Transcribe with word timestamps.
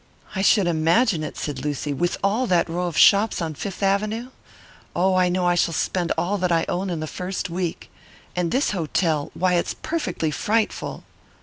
"I 0.35 0.41
should 0.41 0.65
imagine 0.65 1.21
it," 1.23 1.37
said 1.37 1.63
Lucy. 1.63 1.93
"With 1.93 2.17
all 2.23 2.47
that 2.47 2.67
row 2.67 2.87
of 2.87 2.97
shops 2.97 3.39
on 3.39 3.53
Fifth 3.53 3.83
Avenue! 3.83 4.29
Oh, 4.95 5.13
I 5.13 5.29
know 5.29 5.45
I 5.45 5.53
shall 5.53 5.75
spend 5.75 6.11
all 6.17 6.39
that 6.39 6.51
I 6.51 6.65
own 6.67 6.89
in 6.89 7.01
the 7.01 7.05
first 7.05 7.51
week. 7.51 7.91
And 8.35 8.49
this 8.49 8.71
hotel 8.71 9.29
why, 9.35 9.53
it's 9.53 9.75
perfectly 9.75 10.31
frightful." 10.31 11.03